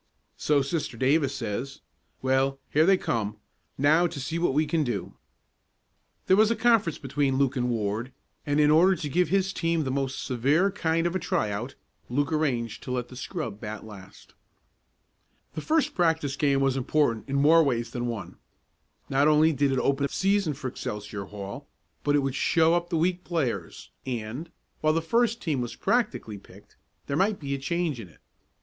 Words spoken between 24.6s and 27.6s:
while the first team was practically picked, there might be a